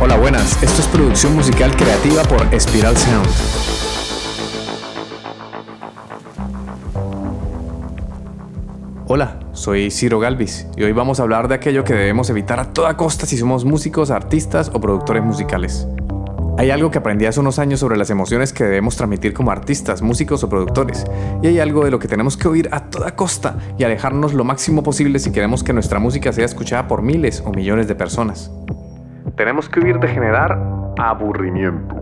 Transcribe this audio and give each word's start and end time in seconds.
Hola, 0.00 0.16
buenas. 0.16 0.62
Esto 0.62 0.80
es 0.80 0.86
producción 0.86 1.34
musical 1.34 1.74
creativa 1.74 2.22
por 2.22 2.60
Spiral 2.60 2.96
Sound. 2.96 3.26
Hola, 9.08 9.40
soy 9.54 9.90
Ciro 9.90 10.20
Galvis 10.20 10.68
y 10.76 10.84
hoy 10.84 10.92
vamos 10.92 11.18
a 11.18 11.24
hablar 11.24 11.48
de 11.48 11.56
aquello 11.56 11.82
que 11.82 11.94
debemos 11.94 12.30
evitar 12.30 12.60
a 12.60 12.72
toda 12.72 12.96
costa 12.96 13.26
si 13.26 13.36
somos 13.36 13.64
músicos, 13.64 14.12
artistas 14.12 14.70
o 14.72 14.80
productores 14.80 15.24
musicales. 15.24 15.88
Hay 16.58 16.70
algo 16.70 16.92
que 16.92 16.98
aprendí 16.98 17.26
hace 17.26 17.40
unos 17.40 17.58
años 17.58 17.80
sobre 17.80 17.96
las 17.96 18.10
emociones 18.10 18.52
que 18.52 18.62
debemos 18.62 18.94
transmitir 18.94 19.32
como 19.32 19.50
artistas, 19.50 20.00
músicos 20.00 20.44
o 20.44 20.48
productores, 20.48 21.06
y 21.42 21.48
hay 21.48 21.58
algo 21.58 21.84
de 21.84 21.90
lo 21.90 21.98
que 21.98 22.06
tenemos 22.06 22.36
que 22.36 22.46
oír 22.46 22.68
a 22.70 22.84
toda 22.84 23.16
costa 23.16 23.58
y 23.76 23.82
alejarnos 23.82 24.32
lo 24.32 24.44
máximo 24.44 24.84
posible 24.84 25.18
si 25.18 25.32
queremos 25.32 25.64
que 25.64 25.72
nuestra 25.72 25.98
música 25.98 26.32
sea 26.32 26.44
escuchada 26.44 26.86
por 26.86 27.02
miles 27.02 27.42
o 27.44 27.50
millones 27.50 27.88
de 27.88 27.96
personas. 27.96 28.52
Tenemos 29.38 29.68
que 29.68 29.78
huir 29.78 30.00
de 30.00 30.08
generar 30.08 30.58
aburrimiento. 30.98 31.94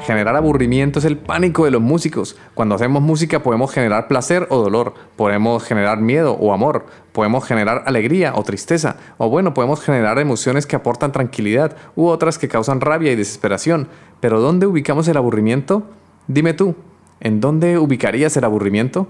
Generar 0.00 0.36
aburrimiento 0.36 0.98
es 0.98 1.06
el 1.06 1.16
pánico 1.16 1.64
de 1.64 1.70
los 1.70 1.80
músicos. 1.80 2.36
Cuando 2.52 2.74
hacemos 2.74 3.00
música 3.00 3.42
podemos 3.42 3.72
generar 3.72 4.06
placer 4.06 4.46
o 4.50 4.58
dolor, 4.58 4.92
podemos 5.16 5.64
generar 5.64 5.98
miedo 6.02 6.34
o 6.34 6.52
amor, 6.52 6.84
podemos 7.12 7.46
generar 7.46 7.84
alegría 7.86 8.34
o 8.34 8.42
tristeza, 8.42 8.98
o 9.16 9.30
bueno, 9.30 9.54
podemos 9.54 9.80
generar 9.80 10.18
emociones 10.18 10.66
que 10.66 10.76
aportan 10.76 11.12
tranquilidad 11.12 11.74
u 11.94 12.08
otras 12.08 12.36
que 12.36 12.48
causan 12.48 12.82
rabia 12.82 13.10
y 13.10 13.16
desesperación. 13.16 13.88
Pero 14.20 14.38
¿dónde 14.40 14.66
ubicamos 14.66 15.08
el 15.08 15.16
aburrimiento? 15.16 15.84
Dime 16.28 16.52
tú, 16.52 16.74
¿en 17.20 17.40
dónde 17.40 17.78
ubicarías 17.78 18.36
el 18.36 18.44
aburrimiento? 18.44 19.08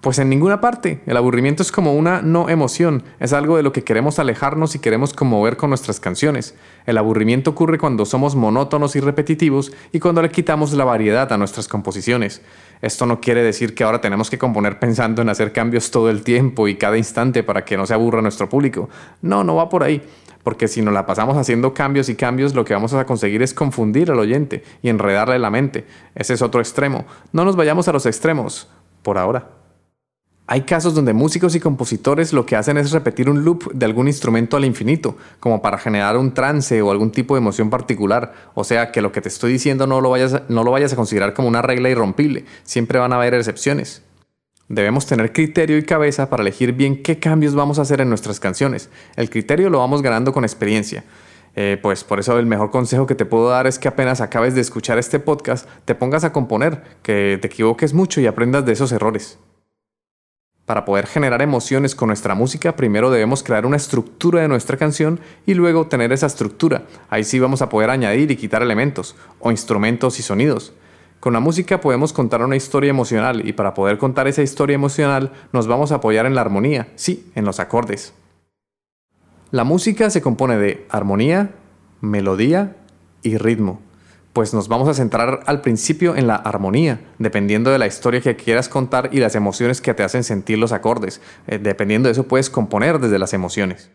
Pues 0.00 0.20
en 0.20 0.28
ninguna 0.28 0.60
parte. 0.60 1.00
El 1.06 1.16
aburrimiento 1.16 1.60
es 1.60 1.72
como 1.72 1.92
una 1.92 2.22
no 2.22 2.48
emoción, 2.48 3.02
es 3.18 3.32
algo 3.32 3.56
de 3.56 3.64
lo 3.64 3.72
que 3.72 3.82
queremos 3.82 4.20
alejarnos 4.20 4.76
y 4.76 4.78
queremos 4.78 5.12
conmover 5.12 5.56
con 5.56 5.70
nuestras 5.70 5.98
canciones. 5.98 6.54
El 6.86 6.98
aburrimiento 6.98 7.50
ocurre 7.50 7.78
cuando 7.78 8.04
somos 8.04 8.36
monótonos 8.36 8.94
y 8.94 9.00
repetitivos 9.00 9.72
y 9.90 9.98
cuando 9.98 10.22
le 10.22 10.30
quitamos 10.30 10.72
la 10.74 10.84
variedad 10.84 11.32
a 11.32 11.36
nuestras 11.36 11.66
composiciones. 11.66 12.42
Esto 12.80 13.06
no 13.06 13.20
quiere 13.20 13.42
decir 13.42 13.74
que 13.74 13.82
ahora 13.82 14.00
tenemos 14.00 14.30
que 14.30 14.38
componer 14.38 14.78
pensando 14.78 15.20
en 15.20 15.30
hacer 15.30 15.52
cambios 15.52 15.90
todo 15.90 16.10
el 16.10 16.22
tiempo 16.22 16.68
y 16.68 16.76
cada 16.76 16.96
instante 16.96 17.42
para 17.42 17.64
que 17.64 17.76
no 17.76 17.84
se 17.84 17.94
aburra 17.94 18.22
nuestro 18.22 18.48
público. 18.48 18.88
No, 19.20 19.42
no 19.42 19.56
va 19.56 19.68
por 19.68 19.82
ahí. 19.82 20.00
Porque 20.44 20.68
si 20.68 20.80
nos 20.80 20.94
la 20.94 21.06
pasamos 21.06 21.36
haciendo 21.36 21.74
cambios 21.74 22.08
y 22.08 22.14
cambios, 22.14 22.54
lo 22.54 22.64
que 22.64 22.72
vamos 22.72 22.94
a 22.94 23.04
conseguir 23.04 23.42
es 23.42 23.52
confundir 23.52 24.12
al 24.12 24.20
oyente 24.20 24.62
y 24.80 24.90
enredarle 24.90 25.40
la 25.40 25.50
mente. 25.50 25.86
Ese 26.14 26.34
es 26.34 26.42
otro 26.42 26.60
extremo. 26.60 27.04
No 27.32 27.44
nos 27.44 27.56
vayamos 27.56 27.88
a 27.88 27.92
los 27.92 28.06
extremos, 28.06 28.70
por 29.02 29.18
ahora. 29.18 29.57
Hay 30.50 30.62
casos 30.62 30.94
donde 30.94 31.12
músicos 31.12 31.54
y 31.54 31.60
compositores 31.60 32.32
lo 32.32 32.46
que 32.46 32.56
hacen 32.56 32.78
es 32.78 32.90
repetir 32.90 33.28
un 33.28 33.44
loop 33.44 33.70
de 33.74 33.84
algún 33.84 34.08
instrumento 34.08 34.56
al 34.56 34.64
infinito, 34.64 35.14
como 35.40 35.60
para 35.60 35.76
generar 35.76 36.16
un 36.16 36.32
trance 36.32 36.80
o 36.80 36.90
algún 36.90 37.12
tipo 37.12 37.34
de 37.34 37.40
emoción 37.40 37.68
particular. 37.68 38.32
O 38.54 38.64
sea 38.64 38.90
que 38.90 39.02
lo 39.02 39.12
que 39.12 39.20
te 39.20 39.28
estoy 39.28 39.52
diciendo 39.52 39.86
no 39.86 40.00
lo 40.00 40.08
vayas, 40.08 40.40
no 40.48 40.64
lo 40.64 40.70
vayas 40.70 40.94
a 40.94 40.96
considerar 40.96 41.34
como 41.34 41.48
una 41.48 41.60
regla 41.60 41.90
irrompible, 41.90 42.46
siempre 42.62 42.98
van 42.98 43.12
a 43.12 43.16
haber 43.16 43.34
excepciones. 43.34 44.00
Debemos 44.70 45.04
tener 45.04 45.34
criterio 45.34 45.76
y 45.76 45.82
cabeza 45.82 46.30
para 46.30 46.40
elegir 46.40 46.72
bien 46.72 47.02
qué 47.02 47.18
cambios 47.18 47.54
vamos 47.54 47.78
a 47.78 47.82
hacer 47.82 48.00
en 48.00 48.08
nuestras 48.08 48.40
canciones. 48.40 48.88
El 49.16 49.28
criterio 49.28 49.68
lo 49.68 49.80
vamos 49.80 50.00
ganando 50.00 50.32
con 50.32 50.44
experiencia. 50.44 51.04
Eh, 51.56 51.78
pues 51.82 52.04
por 52.04 52.20
eso 52.20 52.38
el 52.38 52.46
mejor 52.46 52.70
consejo 52.70 53.06
que 53.06 53.14
te 53.14 53.26
puedo 53.26 53.50
dar 53.50 53.66
es 53.66 53.78
que 53.78 53.88
apenas 53.88 54.22
acabes 54.22 54.54
de 54.54 54.62
escuchar 54.62 54.96
este 54.96 55.18
podcast, 55.18 55.68
te 55.84 55.94
pongas 55.94 56.24
a 56.24 56.32
componer, 56.32 56.84
que 57.02 57.38
te 57.38 57.48
equivoques 57.48 57.92
mucho 57.92 58.22
y 58.22 58.26
aprendas 58.26 58.64
de 58.64 58.72
esos 58.72 58.92
errores. 58.92 59.38
Para 60.68 60.84
poder 60.84 61.06
generar 61.06 61.40
emociones 61.40 61.94
con 61.94 62.08
nuestra 62.08 62.34
música, 62.34 62.76
primero 62.76 63.10
debemos 63.10 63.42
crear 63.42 63.64
una 63.64 63.78
estructura 63.78 64.42
de 64.42 64.48
nuestra 64.48 64.76
canción 64.76 65.18
y 65.46 65.54
luego 65.54 65.86
tener 65.86 66.12
esa 66.12 66.26
estructura. 66.26 66.82
Ahí 67.08 67.24
sí 67.24 67.38
vamos 67.38 67.62
a 67.62 67.70
poder 67.70 67.88
añadir 67.88 68.30
y 68.30 68.36
quitar 68.36 68.62
elementos, 68.62 69.16
o 69.40 69.50
instrumentos 69.50 70.18
y 70.18 70.22
sonidos. 70.22 70.74
Con 71.20 71.32
la 71.32 71.40
música 71.40 71.80
podemos 71.80 72.12
contar 72.12 72.42
una 72.44 72.54
historia 72.54 72.90
emocional 72.90 73.48
y 73.48 73.54
para 73.54 73.72
poder 73.72 73.96
contar 73.96 74.28
esa 74.28 74.42
historia 74.42 74.74
emocional 74.74 75.32
nos 75.54 75.66
vamos 75.66 75.90
a 75.90 75.94
apoyar 75.94 76.26
en 76.26 76.34
la 76.34 76.42
armonía, 76.42 76.88
sí, 76.96 77.32
en 77.34 77.46
los 77.46 77.60
acordes. 77.60 78.12
La 79.50 79.64
música 79.64 80.10
se 80.10 80.20
compone 80.20 80.58
de 80.58 80.86
armonía, 80.90 81.52
melodía 82.02 82.76
y 83.22 83.38
ritmo 83.38 83.80
pues 84.38 84.54
nos 84.54 84.68
vamos 84.68 84.88
a 84.88 84.94
centrar 84.94 85.40
al 85.46 85.62
principio 85.62 86.14
en 86.14 86.28
la 86.28 86.36
armonía, 86.36 87.00
dependiendo 87.18 87.72
de 87.72 87.78
la 87.80 87.88
historia 87.88 88.20
que 88.20 88.36
quieras 88.36 88.68
contar 88.68 89.08
y 89.10 89.18
las 89.18 89.34
emociones 89.34 89.80
que 89.80 89.94
te 89.94 90.04
hacen 90.04 90.22
sentir 90.22 90.58
los 90.58 90.70
acordes. 90.70 91.20
Eh, 91.48 91.58
dependiendo 91.58 92.06
de 92.06 92.12
eso 92.12 92.28
puedes 92.28 92.48
componer 92.48 93.00
desde 93.00 93.18
las 93.18 93.34
emociones. 93.34 93.90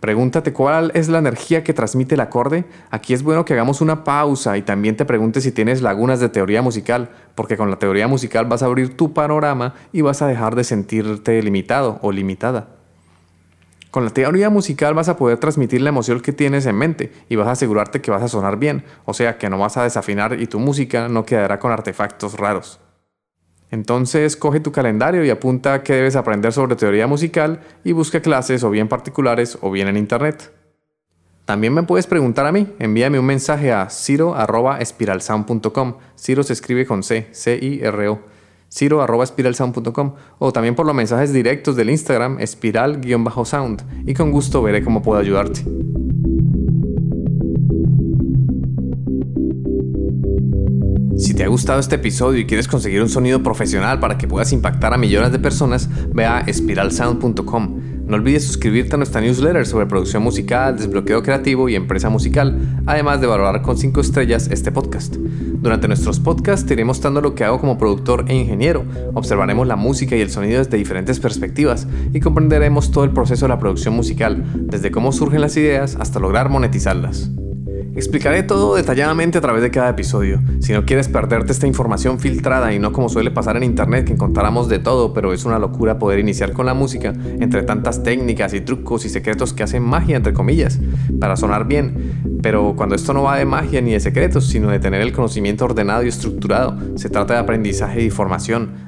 Pregúntate 0.00 0.52
cuál 0.52 0.90
es 0.96 1.08
la 1.08 1.18
energía 1.18 1.62
que 1.62 1.74
transmite 1.74 2.16
el 2.16 2.22
acorde. 2.22 2.64
Aquí 2.90 3.14
es 3.14 3.22
bueno 3.22 3.44
que 3.44 3.52
hagamos 3.52 3.80
una 3.80 4.02
pausa 4.02 4.58
y 4.58 4.62
también 4.62 4.96
te 4.96 5.04
preguntes 5.04 5.44
si 5.44 5.52
tienes 5.52 5.80
lagunas 5.80 6.18
de 6.18 6.28
teoría 6.28 6.60
musical, 6.60 7.10
porque 7.36 7.56
con 7.56 7.70
la 7.70 7.78
teoría 7.78 8.08
musical 8.08 8.46
vas 8.46 8.64
a 8.64 8.66
abrir 8.66 8.96
tu 8.96 9.14
panorama 9.14 9.74
y 9.92 10.00
vas 10.00 10.22
a 10.22 10.26
dejar 10.26 10.56
de 10.56 10.64
sentirte 10.64 11.40
limitado 11.40 12.00
o 12.02 12.10
limitada. 12.10 12.77
Con 13.90 14.04
la 14.04 14.10
teoría 14.10 14.50
musical 14.50 14.92
vas 14.92 15.08
a 15.08 15.16
poder 15.16 15.38
transmitir 15.38 15.80
la 15.80 15.88
emoción 15.88 16.20
que 16.20 16.32
tienes 16.32 16.66
en 16.66 16.76
mente 16.76 17.10
y 17.28 17.36
vas 17.36 17.48
a 17.48 17.52
asegurarte 17.52 18.02
que 18.02 18.10
vas 18.10 18.22
a 18.22 18.28
sonar 18.28 18.58
bien, 18.58 18.84
o 19.06 19.14
sea 19.14 19.38
que 19.38 19.48
no 19.48 19.56
vas 19.58 19.78
a 19.78 19.84
desafinar 19.84 20.38
y 20.38 20.46
tu 20.46 20.58
música 20.58 21.08
no 21.08 21.24
quedará 21.24 21.58
con 21.58 21.72
artefactos 21.72 22.34
raros. 22.34 22.80
Entonces 23.70 24.36
coge 24.36 24.60
tu 24.60 24.72
calendario 24.72 25.24
y 25.24 25.30
apunta 25.30 25.82
qué 25.82 25.94
debes 25.94 26.16
aprender 26.16 26.52
sobre 26.52 26.76
teoría 26.76 27.06
musical 27.06 27.60
y 27.82 27.92
busca 27.92 28.20
clases 28.20 28.62
o 28.62 28.68
bien 28.70 28.88
particulares 28.88 29.56
o 29.60 29.70
bien 29.70 29.88
en 29.88 29.96
internet. 29.96 30.52
También 31.46 31.72
me 31.72 31.82
puedes 31.82 32.06
preguntar 32.06 32.46
a 32.46 32.52
mí, 32.52 32.74
envíame 32.78 33.18
un 33.18 33.24
mensaje 33.24 33.72
a 33.72 33.88
ciro.espiralsound.com. 33.88 35.94
Ciro 36.14 36.42
se 36.42 36.52
escribe 36.52 36.84
con 36.84 37.02
C, 37.02 37.28
C-I-R-O 37.32 38.37
ciro.espiralsound.com 38.70 40.14
o 40.38 40.52
también 40.52 40.74
por 40.74 40.86
los 40.86 40.94
mensajes 40.94 41.32
directos 41.32 41.76
del 41.76 41.90
Instagram 41.90 42.38
espiral-sound 42.40 43.82
y 44.06 44.14
con 44.14 44.30
gusto 44.30 44.62
veré 44.62 44.84
cómo 44.84 45.02
puedo 45.02 45.20
ayudarte. 45.20 45.64
Si 51.18 51.34
te 51.34 51.42
ha 51.42 51.48
gustado 51.48 51.80
este 51.80 51.96
episodio 51.96 52.38
y 52.38 52.46
quieres 52.46 52.68
conseguir 52.68 53.02
un 53.02 53.08
sonido 53.08 53.42
profesional 53.42 53.98
para 53.98 54.16
que 54.16 54.28
puedas 54.28 54.52
impactar 54.52 54.94
a 54.94 54.98
millones 54.98 55.32
de 55.32 55.40
personas, 55.40 55.88
ve 56.14 56.24
a 56.24 56.40
espiralsound.com. 56.40 57.80
No 58.06 58.16
olvides 58.16 58.46
suscribirte 58.46 58.94
a 58.94 58.98
nuestra 58.98 59.20
newsletter 59.20 59.66
sobre 59.66 59.86
producción 59.86 60.22
musical, 60.22 60.76
desbloqueo 60.76 61.22
creativo 61.24 61.68
y 61.68 61.74
empresa 61.74 62.08
musical, 62.08 62.82
además 62.86 63.20
de 63.20 63.26
valorar 63.26 63.62
con 63.62 63.76
5 63.76 64.00
estrellas 64.00 64.48
este 64.50 64.70
podcast. 64.70 65.16
Durante 65.60 65.88
nuestros 65.88 66.20
podcasts 66.20 66.66
te 66.66 66.74
iré 66.74 66.84
lo 66.84 67.34
que 67.34 67.44
hago 67.44 67.60
como 67.60 67.78
productor 67.78 68.24
e 68.28 68.34
ingeniero, 68.34 68.84
observaremos 69.14 69.66
la 69.66 69.76
música 69.76 70.16
y 70.16 70.20
el 70.20 70.30
sonido 70.30 70.58
desde 70.58 70.76
diferentes 70.76 71.18
perspectivas 71.18 71.86
y 72.12 72.20
comprenderemos 72.20 72.90
todo 72.90 73.04
el 73.04 73.10
proceso 73.10 73.46
de 73.46 73.50
la 73.50 73.58
producción 73.58 73.94
musical, 73.94 74.44
desde 74.54 74.90
cómo 74.90 75.12
surgen 75.12 75.40
las 75.40 75.56
ideas 75.56 75.96
hasta 75.96 76.20
lograr 76.20 76.48
monetizarlas. 76.48 77.30
Explicaré 77.98 78.44
todo 78.44 78.76
detalladamente 78.76 79.38
a 79.38 79.40
través 79.40 79.60
de 79.60 79.72
cada 79.72 79.88
episodio. 79.88 80.40
Si 80.60 80.72
no 80.72 80.86
quieres 80.86 81.08
perderte 81.08 81.50
esta 81.50 81.66
información 81.66 82.20
filtrada 82.20 82.72
y 82.72 82.78
no 82.78 82.92
como 82.92 83.08
suele 83.08 83.32
pasar 83.32 83.56
en 83.56 83.64
internet 83.64 84.04
que 84.04 84.12
encontramos 84.12 84.68
de 84.68 84.78
todo, 84.78 85.12
pero 85.12 85.32
es 85.32 85.44
una 85.44 85.58
locura 85.58 85.98
poder 85.98 86.20
iniciar 86.20 86.52
con 86.52 86.66
la 86.66 86.74
música 86.74 87.12
entre 87.40 87.64
tantas 87.64 88.04
técnicas 88.04 88.54
y 88.54 88.60
trucos 88.60 89.04
y 89.04 89.08
secretos 89.08 89.52
que 89.52 89.64
hacen 89.64 89.82
magia 89.82 90.16
entre 90.16 90.32
comillas 90.32 90.78
para 91.18 91.34
sonar 91.34 91.66
bien. 91.66 92.38
Pero 92.40 92.74
cuando 92.76 92.94
esto 92.94 93.12
no 93.12 93.24
va 93.24 93.36
de 93.36 93.44
magia 93.44 93.80
ni 93.80 93.90
de 93.90 93.98
secretos, 93.98 94.46
sino 94.46 94.70
de 94.70 94.78
tener 94.78 95.00
el 95.00 95.12
conocimiento 95.12 95.64
ordenado 95.64 96.04
y 96.04 96.08
estructurado, 96.08 96.78
se 96.94 97.10
trata 97.10 97.34
de 97.34 97.40
aprendizaje 97.40 98.00
y 98.00 98.10
formación, 98.10 98.87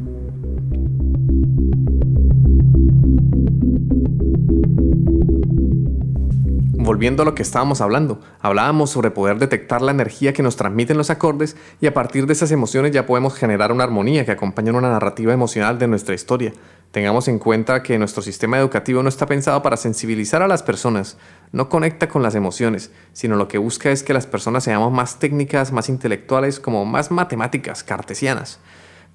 Volviendo 6.83 7.23
a 7.23 7.25
lo 7.25 7.35
que 7.35 7.43
estábamos 7.43 7.81
hablando, 7.81 8.19
hablábamos 8.39 8.89
sobre 8.89 9.11
poder 9.11 9.37
detectar 9.37 9.81
la 9.81 9.91
energía 9.91 10.33
que 10.33 10.43
nos 10.43 10.55
transmiten 10.55 10.97
los 10.97 11.09
acordes 11.09 11.55
y 11.79 11.87
a 11.87 11.93
partir 11.93 12.25
de 12.25 12.33
esas 12.33 12.51
emociones 12.51 12.91
ya 12.91 13.05
podemos 13.05 13.35
generar 13.35 13.71
una 13.71 13.83
armonía 13.83 14.25
que 14.25 14.31
acompañe 14.31 14.71
una 14.71 14.89
narrativa 14.89 15.33
emocional 15.33 15.79
de 15.79 15.87
nuestra 15.87 16.15
historia. 16.15 16.53
Tengamos 16.91 17.27
en 17.27 17.39
cuenta 17.39 17.83
que 17.83 17.97
nuestro 17.97 18.21
sistema 18.21 18.59
educativo 18.59 19.01
no 19.01 19.09
está 19.09 19.25
pensado 19.25 19.61
para 19.61 19.77
sensibilizar 19.77 20.41
a 20.41 20.47
las 20.47 20.61
personas, 20.61 21.17
no 21.51 21.69
conecta 21.69 22.09
con 22.09 22.21
las 22.21 22.35
emociones, 22.35 22.91
sino 23.13 23.37
lo 23.37 23.47
que 23.47 23.57
busca 23.57 23.91
es 23.91 24.03
que 24.03 24.13
las 24.13 24.27
personas 24.27 24.65
seamos 24.65 24.91
más 24.91 25.19
técnicas, 25.19 25.71
más 25.71 25.87
intelectuales, 25.87 26.59
como 26.59 26.85
más 26.85 27.11
matemáticas, 27.11 27.83
cartesianas. 27.83 28.59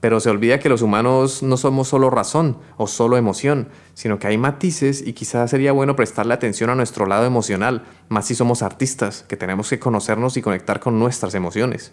Pero 0.00 0.20
se 0.20 0.30
olvida 0.30 0.58
que 0.58 0.68
los 0.68 0.82
humanos 0.82 1.42
no 1.42 1.56
somos 1.56 1.88
solo 1.88 2.10
razón 2.10 2.58
o 2.76 2.86
solo 2.86 3.16
emoción, 3.16 3.68
sino 3.94 4.18
que 4.18 4.26
hay 4.26 4.38
matices 4.38 5.06
y 5.06 5.14
quizás 5.14 5.50
sería 5.50 5.72
bueno 5.72 5.96
prestarle 5.96 6.34
atención 6.34 6.70
a 6.70 6.74
nuestro 6.74 7.06
lado 7.06 7.24
emocional, 7.24 7.84
más 8.08 8.26
si 8.26 8.34
somos 8.34 8.62
artistas, 8.62 9.24
que 9.28 9.36
tenemos 9.36 9.70
que 9.70 9.78
conocernos 9.78 10.36
y 10.36 10.42
conectar 10.42 10.80
con 10.80 10.98
nuestras 10.98 11.34
emociones. 11.34 11.92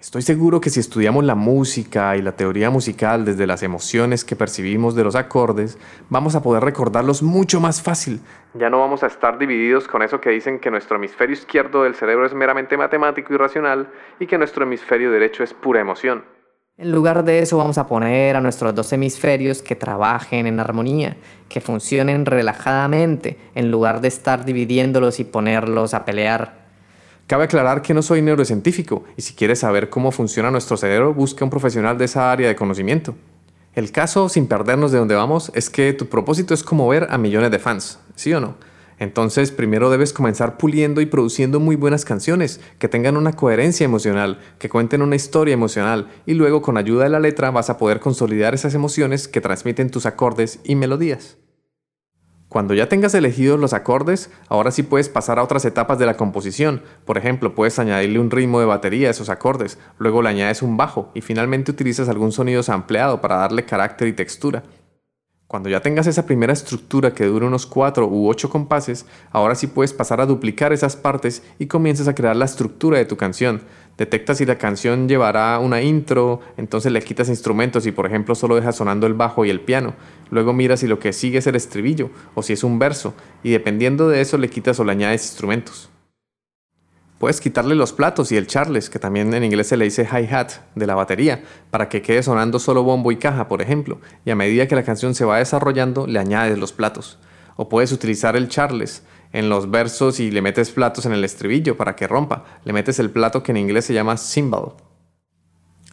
Estoy 0.00 0.22
seguro 0.22 0.62
que 0.62 0.70
si 0.70 0.80
estudiamos 0.80 1.24
la 1.24 1.34
música 1.34 2.16
y 2.16 2.22
la 2.22 2.32
teoría 2.32 2.70
musical 2.70 3.26
desde 3.26 3.46
las 3.46 3.62
emociones 3.62 4.24
que 4.24 4.34
percibimos 4.34 4.94
de 4.94 5.04
los 5.04 5.14
acordes, 5.14 5.76
vamos 6.08 6.34
a 6.34 6.42
poder 6.42 6.64
recordarlos 6.64 7.22
mucho 7.22 7.60
más 7.60 7.82
fácil. 7.82 8.18
Ya 8.54 8.70
no 8.70 8.80
vamos 8.80 9.02
a 9.02 9.08
estar 9.08 9.36
divididos 9.36 9.86
con 9.88 10.02
eso 10.02 10.18
que 10.18 10.30
dicen 10.30 10.58
que 10.58 10.70
nuestro 10.70 10.96
hemisferio 10.96 11.34
izquierdo 11.34 11.82
del 11.82 11.94
cerebro 11.94 12.24
es 12.24 12.32
meramente 12.32 12.78
matemático 12.78 13.34
y 13.34 13.36
racional 13.36 13.90
y 14.18 14.26
que 14.26 14.38
nuestro 14.38 14.64
hemisferio 14.64 15.10
derecho 15.10 15.44
es 15.44 15.52
pura 15.52 15.82
emoción. 15.82 16.24
En 16.80 16.92
lugar 16.92 17.24
de 17.24 17.40
eso 17.40 17.58
vamos 17.58 17.76
a 17.76 17.86
poner 17.86 18.36
a 18.36 18.40
nuestros 18.40 18.74
dos 18.74 18.90
hemisferios 18.94 19.60
que 19.60 19.76
trabajen 19.76 20.46
en 20.46 20.58
armonía, 20.60 21.18
que 21.50 21.60
funcionen 21.60 22.24
relajadamente, 22.24 23.36
en 23.54 23.70
lugar 23.70 24.00
de 24.00 24.08
estar 24.08 24.46
dividiéndolos 24.46 25.20
y 25.20 25.24
ponerlos 25.24 25.92
a 25.92 26.06
pelear. 26.06 26.54
Cabe 27.26 27.44
aclarar 27.44 27.82
que 27.82 27.92
no 27.92 28.00
soy 28.00 28.22
neurocientífico 28.22 29.04
y 29.14 29.20
si 29.20 29.34
quieres 29.34 29.58
saber 29.58 29.90
cómo 29.90 30.10
funciona 30.10 30.50
nuestro 30.50 30.78
cerebro, 30.78 31.12
busca 31.12 31.44
un 31.44 31.50
profesional 31.50 31.98
de 31.98 32.06
esa 32.06 32.32
área 32.32 32.48
de 32.48 32.56
conocimiento. 32.56 33.14
El 33.74 33.92
caso, 33.92 34.30
sin 34.30 34.46
perdernos 34.46 34.90
de 34.90 35.00
dónde 35.00 35.14
vamos, 35.14 35.52
es 35.54 35.68
que 35.68 35.92
tu 35.92 36.08
propósito 36.08 36.54
es 36.54 36.62
como 36.62 36.88
ver 36.88 37.08
a 37.10 37.18
millones 37.18 37.50
de 37.50 37.58
fans, 37.58 37.98
¿sí 38.14 38.32
o 38.32 38.40
no? 38.40 38.54
Entonces, 39.00 39.50
primero 39.50 39.88
debes 39.88 40.12
comenzar 40.12 40.58
puliendo 40.58 41.00
y 41.00 41.06
produciendo 41.06 41.58
muy 41.58 41.74
buenas 41.74 42.04
canciones, 42.04 42.60
que 42.78 42.86
tengan 42.86 43.16
una 43.16 43.32
coherencia 43.32 43.86
emocional, 43.86 44.38
que 44.58 44.68
cuenten 44.68 45.00
una 45.00 45.16
historia 45.16 45.54
emocional, 45.54 46.08
y 46.26 46.34
luego 46.34 46.60
con 46.60 46.76
ayuda 46.76 47.04
de 47.04 47.10
la 47.10 47.18
letra 47.18 47.50
vas 47.50 47.70
a 47.70 47.78
poder 47.78 47.98
consolidar 47.98 48.52
esas 48.52 48.74
emociones 48.74 49.26
que 49.26 49.40
transmiten 49.40 49.90
tus 49.90 50.04
acordes 50.04 50.60
y 50.64 50.74
melodías. 50.74 51.38
Cuando 52.50 52.74
ya 52.74 52.90
tengas 52.90 53.14
elegidos 53.14 53.58
los 53.58 53.72
acordes, 53.72 54.28
ahora 54.48 54.70
sí 54.70 54.82
puedes 54.82 55.08
pasar 55.08 55.38
a 55.38 55.44
otras 55.44 55.64
etapas 55.64 55.98
de 55.98 56.04
la 56.04 56.18
composición. 56.18 56.82
Por 57.06 57.16
ejemplo, 57.16 57.54
puedes 57.54 57.78
añadirle 57.78 58.18
un 58.18 58.30
ritmo 58.30 58.60
de 58.60 58.66
batería 58.66 59.08
a 59.08 59.12
esos 59.12 59.30
acordes, 59.30 59.78
luego 59.98 60.20
le 60.20 60.28
añades 60.28 60.60
un 60.60 60.76
bajo 60.76 61.10
y 61.14 61.22
finalmente 61.22 61.70
utilizas 61.70 62.10
algún 62.10 62.32
sonido 62.32 62.62
sampleado 62.62 63.22
para 63.22 63.36
darle 63.36 63.64
carácter 63.64 64.08
y 64.08 64.12
textura. 64.12 64.64
Cuando 65.50 65.68
ya 65.68 65.80
tengas 65.80 66.06
esa 66.06 66.26
primera 66.26 66.52
estructura 66.52 67.12
que 67.12 67.24
dure 67.24 67.44
unos 67.44 67.66
4 67.66 68.06
u 68.06 68.28
8 68.28 68.48
compases, 68.48 69.04
ahora 69.32 69.56
sí 69.56 69.66
puedes 69.66 69.92
pasar 69.92 70.20
a 70.20 70.26
duplicar 70.26 70.72
esas 70.72 70.94
partes 70.94 71.42
y 71.58 71.66
comienzas 71.66 72.06
a 72.06 72.14
crear 72.14 72.36
la 72.36 72.44
estructura 72.44 72.98
de 72.98 73.04
tu 73.04 73.16
canción. 73.16 73.62
Detectas 73.98 74.38
si 74.38 74.46
la 74.46 74.58
canción 74.58 75.08
llevará 75.08 75.58
una 75.58 75.82
intro, 75.82 76.38
entonces 76.56 76.92
le 76.92 77.02
quitas 77.02 77.28
instrumentos 77.28 77.84
y 77.86 77.90
por 77.90 78.06
ejemplo 78.06 78.36
solo 78.36 78.54
dejas 78.54 78.76
sonando 78.76 79.08
el 79.08 79.14
bajo 79.14 79.44
y 79.44 79.50
el 79.50 79.60
piano. 79.60 79.94
Luego 80.30 80.52
miras 80.52 80.78
si 80.78 80.86
lo 80.86 81.00
que 81.00 81.12
sigue 81.12 81.38
es 81.38 81.48
el 81.48 81.56
estribillo 81.56 82.10
o 82.36 82.44
si 82.44 82.52
es 82.52 82.62
un 82.62 82.78
verso 82.78 83.14
y 83.42 83.50
dependiendo 83.50 84.08
de 84.08 84.20
eso 84.20 84.38
le 84.38 84.50
quitas 84.50 84.78
o 84.78 84.84
le 84.84 84.92
añades 84.92 85.24
instrumentos. 85.24 85.90
Puedes 87.20 87.42
quitarle 87.42 87.74
los 87.74 87.92
platos 87.92 88.32
y 88.32 88.38
el 88.38 88.46
charles, 88.46 88.88
que 88.88 88.98
también 88.98 89.34
en 89.34 89.44
inglés 89.44 89.66
se 89.66 89.76
le 89.76 89.84
dice 89.84 90.08
hi-hat, 90.10 90.52
de 90.74 90.86
la 90.86 90.94
batería, 90.94 91.42
para 91.70 91.90
que 91.90 92.00
quede 92.00 92.22
sonando 92.22 92.58
solo 92.58 92.82
bombo 92.82 93.12
y 93.12 93.18
caja, 93.18 93.46
por 93.46 93.60
ejemplo, 93.60 94.00
y 94.24 94.30
a 94.30 94.34
medida 94.34 94.66
que 94.66 94.74
la 94.74 94.84
canción 94.84 95.14
se 95.14 95.26
va 95.26 95.36
desarrollando, 95.36 96.06
le 96.06 96.18
añades 96.18 96.56
los 96.56 96.72
platos. 96.72 97.18
O 97.56 97.68
puedes 97.68 97.92
utilizar 97.92 98.36
el 98.36 98.48
charles 98.48 99.02
en 99.34 99.50
los 99.50 99.70
versos 99.70 100.18
y 100.18 100.30
le 100.30 100.40
metes 100.40 100.70
platos 100.70 101.04
en 101.04 101.12
el 101.12 101.22
estribillo 101.22 101.76
para 101.76 101.94
que 101.94 102.08
rompa. 102.08 102.46
Le 102.64 102.72
metes 102.72 102.98
el 102.98 103.10
plato 103.10 103.42
que 103.42 103.52
en 103.52 103.58
inglés 103.58 103.84
se 103.84 103.92
llama 103.92 104.16
cymbal. 104.16 104.72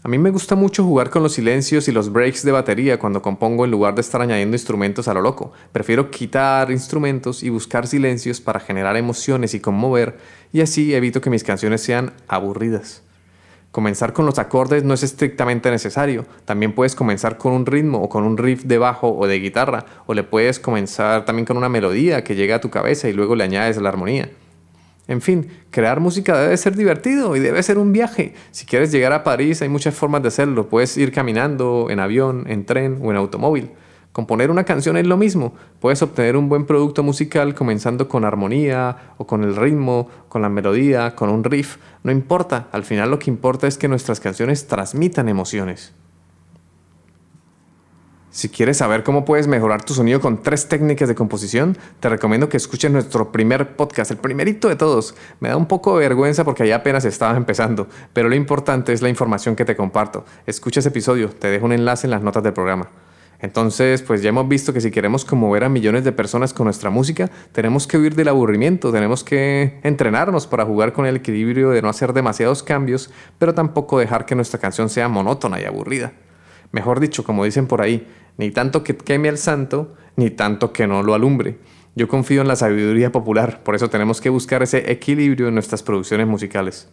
A 0.03 0.09
mí 0.09 0.19
me 0.19 0.29
gusta 0.29 0.55
mucho 0.55 0.83
jugar 0.83 1.09
con 1.09 1.23
los 1.23 1.33
silencios 1.33 1.87
y 1.87 1.91
los 1.91 2.11
breaks 2.11 2.43
de 2.43 2.51
batería 2.51 2.99
cuando 2.99 3.23
compongo 3.23 3.65
en 3.65 3.71
lugar 3.71 3.95
de 3.95 4.01
estar 4.01 4.21
añadiendo 4.21 4.55
instrumentos 4.55 5.07
a 5.07 5.13
lo 5.13 5.21
loco. 5.21 5.51
Prefiero 5.71 6.11
quitar 6.11 6.69
instrumentos 6.69 7.41
y 7.41 7.49
buscar 7.49 7.87
silencios 7.87 8.39
para 8.39 8.59
generar 8.59 8.95
emociones 8.95 9.55
y 9.55 9.59
conmover 9.59 10.17
y 10.53 10.61
así 10.61 10.93
evito 10.93 11.19
que 11.19 11.31
mis 11.31 11.43
canciones 11.43 11.81
sean 11.81 12.13
aburridas. 12.27 13.01
Comenzar 13.71 14.13
con 14.13 14.27
los 14.27 14.37
acordes 14.37 14.83
no 14.83 14.93
es 14.93 15.01
estrictamente 15.01 15.71
necesario, 15.71 16.25
también 16.45 16.73
puedes 16.73 16.95
comenzar 16.95 17.37
con 17.37 17.53
un 17.53 17.65
ritmo 17.65 18.01
o 18.01 18.07
con 18.07 18.23
un 18.23 18.37
riff 18.37 18.63
de 18.63 18.77
bajo 18.77 19.15
o 19.15 19.27
de 19.27 19.39
guitarra, 19.39 19.85
o 20.05 20.13
le 20.13 20.23
puedes 20.23 20.59
comenzar 20.59 21.25
también 21.25 21.45
con 21.45 21.57
una 21.57 21.69
melodía 21.69 22.23
que 22.23 22.35
llega 22.35 22.55
a 22.55 22.61
tu 22.61 22.69
cabeza 22.69 23.09
y 23.09 23.13
luego 23.13 23.35
le 23.35 23.43
añades 23.43 23.77
la 23.77 23.89
armonía. 23.89 24.29
En 25.07 25.21
fin, 25.21 25.47
crear 25.71 25.99
música 25.99 26.37
debe 26.39 26.57
ser 26.57 26.75
divertido 26.75 27.35
y 27.35 27.39
debe 27.39 27.63
ser 27.63 27.77
un 27.77 27.93
viaje. 27.93 28.33
Si 28.51 28.65
quieres 28.65 28.91
llegar 28.91 29.13
a 29.13 29.23
París 29.23 29.61
hay 29.61 29.69
muchas 29.69 29.95
formas 29.95 30.21
de 30.21 30.27
hacerlo. 30.27 30.67
Puedes 30.67 30.97
ir 30.97 31.11
caminando, 31.11 31.87
en 31.89 31.99
avión, 31.99 32.45
en 32.47 32.65
tren 32.65 32.99
o 33.01 33.11
en 33.11 33.17
automóvil. 33.17 33.71
Componer 34.11 34.49
una 34.49 34.63
canción 34.63 34.97
es 34.97 35.05
lo 35.05 35.15
mismo. 35.15 35.53
Puedes 35.79 36.01
obtener 36.01 36.35
un 36.35 36.49
buen 36.49 36.65
producto 36.65 37.03
musical 37.03 37.53
comenzando 37.53 38.09
con 38.09 38.25
armonía 38.25 39.13
o 39.17 39.27
con 39.27 39.43
el 39.43 39.55
ritmo, 39.55 40.09
con 40.27 40.41
la 40.41 40.49
melodía, 40.49 41.15
con 41.15 41.29
un 41.29 41.43
riff. 41.43 41.77
No 42.03 42.11
importa, 42.11 42.67
al 42.71 42.83
final 42.83 43.11
lo 43.11 43.19
que 43.19 43.29
importa 43.29 43.67
es 43.67 43.77
que 43.77 43.87
nuestras 43.87 44.19
canciones 44.19 44.67
transmitan 44.67 45.29
emociones. 45.29 45.93
Si 48.37 48.49
quieres 48.49 48.77
saber 48.77 49.01
cómo 49.01 49.25
puedes 49.25 49.47
mejorar 49.47 49.83
tu 49.83 49.95
sonido 49.95 50.21
con 50.21 50.43
tres 50.43 50.69
técnicas 50.69 51.07
de 51.07 51.15
composición, 51.15 51.75
te 51.99 52.07
recomiendo 52.07 52.49
que 52.49 52.57
escuches 52.57 52.91
nuestro 52.91 53.31
primer 53.31 53.75
podcast, 53.75 54.11
el 54.11 54.17
primerito 54.17 54.69
de 54.69 54.75
todos. 54.75 55.15
Me 55.39 55.49
da 55.49 55.57
un 55.57 55.65
poco 55.65 55.97
de 55.97 56.07
vergüenza 56.07 56.43
porque 56.43 56.61
ahí 56.61 56.71
apenas 56.71 57.03
estaba 57.03 57.35
empezando, 57.35 57.87
pero 58.13 58.29
lo 58.29 58.35
importante 58.35 58.93
es 58.93 59.01
la 59.01 59.09
información 59.09 59.55
que 59.55 59.65
te 59.65 59.75
comparto. 59.75 60.23
Escucha 60.45 60.81
ese 60.81 60.89
episodio, 60.89 61.29
te 61.29 61.47
dejo 61.47 61.65
un 61.65 61.71
enlace 61.71 62.05
en 62.05 62.11
las 62.11 62.21
notas 62.21 62.43
del 62.43 62.53
programa. 62.53 62.89
Entonces, 63.39 64.03
pues 64.03 64.21
ya 64.21 64.29
hemos 64.29 64.47
visto 64.47 64.71
que 64.71 64.81
si 64.81 64.91
queremos 64.91 65.25
conmover 65.25 65.63
a 65.63 65.69
millones 65.69 66.03
de 66.03 66.11
personas 66.11 66.53
con 66.53 66.65
nuestra 66.65 66.91
música, 66.91 67.31
tenemos 67.53 67.87
que 67.87 67.97
huir 67.97 68.13
del 68.13 68.27
aburrimiento, 68.27 68.91
tenemos 68.91 69.23
que 69.23 69.79
entrenarnos 69.81 70.45
para 70.45 70.63
jugar 70.63 70.93
con 70.93 71.07
el 71.07 71.15
equilibrio 71.15 71.71
de 71.71 71.81
no 71.81 71.89
hacer 71.89 72.13
demasiados 72.13 72.61
cambios, 72.61 73.09
pero 73.39 73.55
tampoco 73.55 73.97
dejar 73.97 74.27
que 74.27 74.35
nuestra 74.35 74.59
canción 74.59 74.89
sea 74.89 75.07
monótona 75.07 75.59
y 75.59 75.65
aburrida. 75.65 76.13
Mejor 76.71 76.99
dicho, 76.99 77.23
como 77.23 77.45
dicen 77.45 77.65
por 77.65 77.81
ahí, 77.81 78.07
ni 78.37 78.51
tanto 78.51 78.83
que 78.83 78.95
queme 78.95 79.29
al 79.29 79.37
santo, 79.37 79.95
ni 80.15 80.29
tanto 80.29 80.71
que 80.73 80.87
no 80.87 81.03
lo 81.03 81.13
alumbre. 81.13 81.59
Yo 81.95 82.07
confío 82.07 82.41
en 82.41 82.47
la 82.47 82.55
sabiduría 82.55 83.11
popular, 83.11 83.63
por 83.63 83.75
eso 83.75 83.89
tenemos 83.89 84.21
que 84.21 84.29
buscar 84.29 84.61
ese 84.61 84.91
equilibrio 84.91 85.47
en 85.47 85.55
nuestras 85.55 85.81
producciones 85.81 86.27
musicales. 86.27 86.89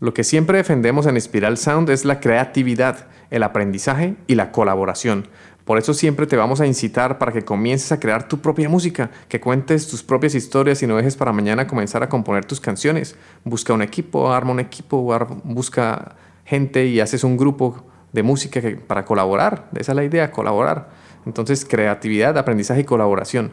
Lo 0.00 0.14
que 0.14 0.24
siempre 0.24 0.58
defendemos 0.58 1.06
en 1.06 1.20
Spiral 1.20 1.56
Sound 1.56 1.90
es 1.90 2.04
la 2.04 2.20
creatividad, 2.20 3.08
el 3.30 3.42
aprendizaje 3.42 4.16
y 4.26 4.34
la 4.34 4.52
colaboración. 4.52 5.28
Por 5.64 5.78
eso 5.78 5.94
siempre 5.94 6.26
te 6.26 6.36
vamos 6.36 6.60
a 6.60 6.66
incitar 6.66 7.18
para 7.18 7.32
que 7.32 7.44
comiences 7.44 7.90
a 7.92 7.98
crear 7.98 8.28
tu 8.28 8.38
propia 8.38 8.68
música, 8.68 9.10
que 9.28 9.40
cuentes 9.40 9.88
tus 9.88 10.02
propias 10.02 10.34
historias 10.34 10.82
y 10.82 10.86
no 10.86 10.96
dejes 10.96 11.16
para 11.16 11.32
mañana 11.32 11.66
comenzar 11.66 12.02
a 12.02 12.08
componer 12.08 12.44
tus 12.44 12.60
canciones. 12.60 13.16
Busca 13.42 13.72
un 13.72 13.82
equipo, 13.82 14.32
arma 14.32 14.52
un 14.52 14.60
equipo, 14.60 15.02
busca 15.44 16.14
gente 16.44 16.86
y 16.86 17.00
haces 17.00 17.24
un 17.24 17.36
grupo 17.36 17.84
de 18.16 18.24
música 18.24 18.60
para 18.88 19.04
colaborar. 19.04 19.68
Esa 19.76 19.92
es 19.92 19.96
la 19.96 20.02
idea, 20.02 20.32
colaborar. 20.32 20.90
Entonces, 21.24 21.64
creatividad, 21.64 22.36
aprendizaje 22.36 22.80
y 22.80 22.84
colaboración. 22.84 23.52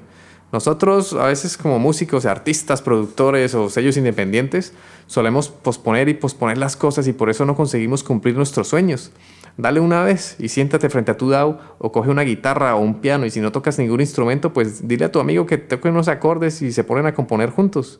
Nosotros, 0.51 1.13
a 1.13 1.25
veces 1.25 1.57
como 1.57 1.79
músicos, 1.79 2.25
artistas, 2.25 2.81
productores 2.81 3.55
o 3.55 3.69
sellos 3.69 3.97
independientes, 3.97 4.73
solemos 5.07 5.49
posponer 5.49 6.09
y 6.09 6.13
posponer 6.13 6.59
las 6.59 6.75
cosas 6.75 7.07
y 7.07 7.13
por 7.13 7.29
eso 7.29 7.45
no 7.45 7.55
conseguimos 7.55 8.03
cumplir 8.03 8.35
nuestros 8.35 8.67
sueños. 8.67 9.11
Dale 9.57 9.79
una 9.79 10.03
vez 10.03 10.35
y 10.39 10.49
siéntate 10.49 10.89
frente 10.89 11.11
a 11.11 11.17
tu 11.17 11.29
DAO 11.29 11.59
o 11.79 11.91
coge 11.91 12.09
una 12.09 12.21
guitarra 12.21 12.75
o 12.75 12.81
un 12.81 13.01
piano 13.01 13.25
y 13.25 13.31
si 13.31 13.39
no 13.39 13.51
tocas 13.51 13.79
ningún 13.79 14.01
instrumento, 14.01 14.53
pues 14.53 14.87
dile 14.87 15.05
a 15.05 15.11
tu 15.11 15.19
amigo 15.19 15.45
que 15.45 15.57
toque 15.57 15.89
unos 15.89 16.07
acordes 16.07 16.61
y 16.61 16.71
se 16.71 16.83
ponen 16.83 17.07
a 17.07 17.13
componer 17.13 17.49
juntos. 17.49 17.99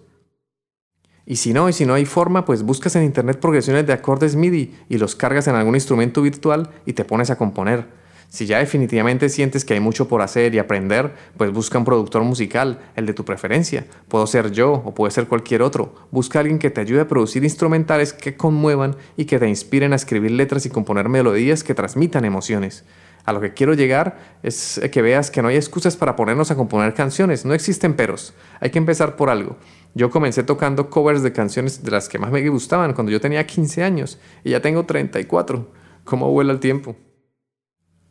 Y 1.25 1.37
si 1.37 1.53
no, 1.53 1.69
y 1.69 1.73
si 1.73 1.85
no 1.85 1.93
hay 1.93 2.05
forma, 2.05 2.43
pues 2.43 2.63
buscas 2.63 2.95
en 2.95 3.03
internet 3.03 3.39
progresiones 3.39 3.87
de 3.87 3.93
acordes 3.93 4.35
MIDI 4.35 4.75
y 4.89 4.97
los 4.97 5.15
cargas 5.15 5.47
en 5.47 5.55
algún 5.55 5.75
instrumento 5.75 6.21
virtual 6.21 6.69
y 6.85 6.93
te 6.93 7.05
pones 7.05 7.29
a 7.29 7.37
componer. 7.37 7.85
Si 8.33 8.47
ya 8.47 8.57
definitivamente 8.57 9.29
sientes 9.29 9.63
que 9.63 9.75
hay 9.75 9.79
mucho 9.79 10.07
por 10.07 10.23
hacer 10.23 10.55
y 10.55 10.59
aprender, 10.59 11.13
pues 11.37 11.51
busca 11.53 11.77
un 11.77 11.85
productor 11.85 12.23
musical, 12.23 12.79
el 12.95 13.05
de 13.05 13.13
tu 13.13 13.23
preferencia. 13.23 13.85
Puedo 14.07 14.25
ser 14.25 14.51
yo 14.51 14.73
o 14.73 14.95
puede 14.95 15.11
ser 15.11 15.27
cualquier 15.27 15.61
otro. 15.61 15.93
Busca 16.09 16.39
alguien 16.39 16.57
que 16.57 16.71
te 16.71 16.81
ayude 16.81 17.01
a 17.01 17.07
producir 17.07 17.43
instrumentales 17.43 18.11
que 18.11 18.35
conmuevan 18.35 18.95
y 19.17 19.25
que 19.25 19.37
te 19.37 19.47
inspiren 19.47 19.93
a 19.93 19.97
escribir 19.97 20.31
letras 20.31 20.65
y 20.65 20.71
componer 20.71 21.09
melodías 21.09 21.63
que 21.63 21.75
transmitan 21.75 22.25
emociones. 22.25 22.85
A 23.25 23.31
lo 23.31 23.39
que 23.39 23.53
quiero 23.53 23.73
llegar 23.73 24.17
es 24.41 24.81
que 24.91 25.01
veas 25.01 25.31
que 25.31 25.41
no 25.41 25.47
hay 25.47 25.55
excusas 25.55 25.95
para 25.95 26.15
ponernos 26.15 26.51
a 26.51 26.55
componer 26.55 26.93
canciones, 26.93 27.45
no 27.45 27.53
existen 27.53 27.93
peros. 27.93 28.33
Hay 28.59 28.71
que 28.71 28.79
empezar 28.79 29.15
por 29.15 29.29
algo. 29.29 29.57
Yo 29.95 30.09
comencé 30.09 30.43
tocando 30.43 30.89
covers 30.89 31.21
de 31.21 31.33
canciones 31.33 31.83
de 31.83 31.91
las 31.91 32.09
que 32.09 32.17
más 32.17 32.31
me 32.31 32.47
gustaban 32.49 32.93
cuando 32.93 33.11
yo 33.11 33.21
tenía 33.21 33.45
15 33.45 33.83
años 33.83 34.19
y 34.43 34.51
ya 34.51 34.61
tengo 34.61 34.85
34. 34.85 35.67
¿Cómo 36.03 36.31
vuela 36.31 36.51
el 36.51 36.59
tiempo? 36.59 36.95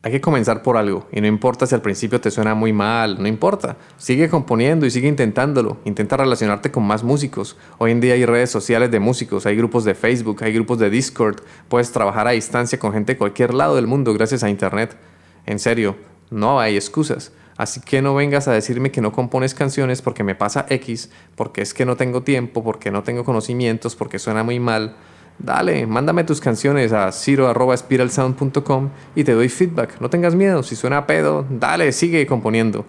Hay 0.05 0.11
que 0.11 0.21
comenzar 0.21 0.63
por 0.63 0.77
algo, 0.77 1.07
y 1.13 1.21
no 1.21 1.29
importa 1.29 1.65
si 1.65 1.77
al 1.77 1.81
principio 1.81 2.21
te 2.21 2.33
suena 2.33 2.57
muy 2.57 2.73
mal, 2.73 3.23
no 3.23 3.29
importa. 3.29 3.77
Sigue 3.99 4.29
componiendo 4.29 4.85
y 4.85 4.91
sigue 4.91 5.07
intentándolo. 5.07 5.77
Intenta 5.85 6.17
relacionarte 6.17 6.73
con 6.73 6.83
más 6.83 7.05
músicos. 7.05 7.57
Hoy 7.79 7.93
en 7.93 8.01
día 8.01 8.15
hay 8.15 8.27
redes 8.27 8.51
sociales 8.51 8.91
de 8.91 8.99
músicos, 8.99 9.47
hay 9.47 9.55
grupos 9.55 9.85
de 9.85 9.95
Facebook, 9.95 10.43
hay 10.43 10.53
grupos 10.53 10.81
de 10.81 10.91
Discord. 10.91 11.43
Puedes 11.69 11.93
trabajar 11.93 12.27
a 12.27 12.33
distancia 12.33 12.81
con 12.81 12.93
gente 12.93 13.13
de 13.13 13.19
cualquier 13.19 13.55
lado 13.55 13.77
del 13.77 13.87
mundo 13.87 14.13
gracias 14.13 14.43
a 14.43 14.51
Internet. 14.51 14.97
En 15.47 15.61
serio, 15.61 15.95
no 16.31 16.59
hay 16.59 16.75
excusas. 16.75 17.33
Así 17.57 17.81
que 17.81 18.03
no 18.03 18.15
vengas 18.15 18.49
a 18.49 18.53
decirme 18.53 18.91
que 18.91 19.01
no 19.01 19.13
compones 19.13 19.55
canciones 19.55 20.03
porque 20.03 20.25
me 20.25 20.35
pasa 20.35 20.67
X, 20.69 21.11
porque 21.37 21.63
es 21.63 21.75
que 21.75 21.85
no 21.85 21.97
tengo 21.97 22.23
tiempo, 22.23 22.65
porque 22.65 22.91
no 22.91 23.03
tengo 23.03 23.25
conocimientos, 23.25 23.97
porque 23.97 24.19
suena 24.19 24.43
muy 24.43 24.59
mal. 24.59 24.97
Dale, 25.39 25.87
mándame 25.87 26.25
tus 26.25 26.41
canciones 26.41 26.93
a 26.93 27.11
ciro.spiralsound.com 27.11 28.91
y 29.15 29.25
te 29.25 29.33
doy 29.33 29.49
feedback. 29.49 30.01
No 30.01 30.09
tengas 30.09 30.35
miedo, 30.35 30.63
si 30.63 30.77
suena 30.77 30.99
a 30.99 31.07
pedo, 31.07 31.47
dale, 31.51 31.93
sigue 31.93 32.27
componiendo. 32.27 32.85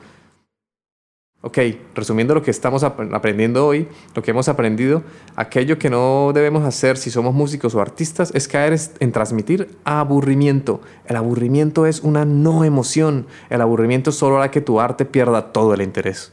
Ok, 1.45 1.57
resumiendo 1.93 2.33
lo 2.33 2.41
que 2.41 2.51
estamos 2.51 2.83
aprendiendo 2.83 3.67
hoy, 3.67 3.89
lo 4.15 4.23
que 4.23 4.31
hemos 4.31 4.47
aprendido, 4.47 5.03
aquello 5.35 5.77
que 5.77 5.89
no 5.89 6.31
debemos 6.33 6.63
hacer 6.63 6.95
si 6.95 7.12
somos 7.12 7.33
músicos 7.33 7.75
o 7.75 7.81
artistas 7.81 8.31
es 8.33 8.47
caer 8.47 8.79
en 9.01 9.12
transmitir 9.12 9.67
aburrimiento. 9.83 10.79
El 11.05 11.17
aburrimiento 11.17 11.85
es 11.85 12.00
una 12.00 12.23
no 12.23 12.63
emoción. 12.63 13.27
El 13.50 13.59
aburrimiento 13.59 14.13
solo 14.13 14.38
hará 14.38 14.51
que 14.51 14.62
tu 14.62 14.79
arte 14.79 15.03
pierda 15.03 15.51
todo 15.51 15.73
el 15.73 15.81
interés. 15.81 16.31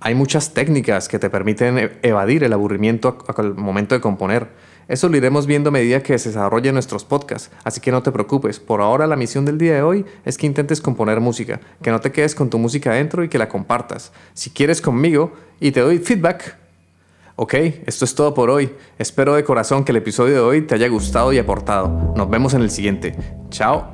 Hay 0.00 0.16
muchas 0.16 0.54
técnicas 0.54 1.08
que 1.08 1.20
te 1.20 1.30
permiten 1.30 1.78
e-, 1.78 1.92
evadir 2.02 2.42
el 2.42 2.52
aburrimiento 2.52 3.18
al 3.28 3.54
momento 3.54 3.94
de 3.94 4.00
componer. 4.00 4.48
Eso 4.88 5.08
lo 5.08 5.16
iremos 5.16 5.46
viendo 5.46 5.68
a 5.68 5.72
medida 5.72 6.02
que 6.02 6.18
se 6.18 6.30
desarrollen 6.30 6.74
nuestros 6.74 7.04
podcasts, 7.04 7.50
así 7.64 7.80
que 7.80 7.92
no 7.92 8.02
te 8.02 8.12
preocupes. 8.12 8.60
Por 8.60 8.80
ahora 8.80 9.06
la 9.06 9.16
misión 9.16 9.44
del 9.44 9.58
día 9.58 9.74
de 9.74 9.82
hoy 9.82 10.04
es 10.24 10.36
que 10.36 10.46
intentes 10.46 10.80
componer 10.80 11.20
música, 11.20 11.60
que 11.82 11.90
no 11.90 12.00
te 12.00 12.12
quedes 12.12 12.34
con 12.34 12.50
tu 12.50 12.58
música 12.58 12.90
adentro 12.90 13.24
y 13.24 13.28
que 13.28 13.38
la 13.38 13.48
compartas. 13.48 14.12
Si 14.34 14.50
quieres 14.50 14.80
conmigo 14.80 15.32
y 15.60 15.72
te 15.72 15.80
doy 15.80 15.98
feedback. 15.98 16.58
Ok, 17.36 17.54
esto 17.86 18.04
es 18.04 18.14
todo 18.14 18.32
por 18.32 18.48
hoy. 18.48 18.72
Espero 18.98 19.34
de 19.34 19.42
corazón 19.42 19.84
que 19.84 19.92
el 19.92 19.96
episodio 19.96 20.34
de 20.34 20.40
hoy 20.40 20.62
te 20.62 20.76
haya 20.76 20.88
gustado 20.88 21.32
y 21.32 21.38
aportado. 21.38 22.12
Nos 22.16 22.30
vemos 22.30 22.54
en 22.54 22.62
el 22.62 22.70
siguiente. 22.70 23.16
Chao. 23.50 23.93